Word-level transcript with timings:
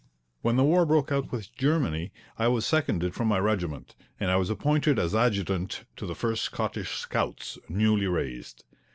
When 0.41 0.55
the 0.55 0.63
war 0.63 0.83
broke 0.87 1.11
out 1.11 1.31
with 1.31 1.53
Germany 1.55 2.11
I 2.35 2.47
was 2.47 2.65
seconded 2.65 3.13
from 3.13 3.27
my 3.27 3.37
regiment, 3.37 3.93
and 4.19 4.31
I 4.31 4.35
was 4.35 4.49
appointed 4.49 4.97
as 4.97 5.13
adjutant 5.13 5.85
to 5.95 6.07
the 6.07 6.15
First 6.15 6.41
Scottish 6.41 6.97
Scouts, 6.97 7.59
newly 7.69 8.07
raised. 8.07 8.63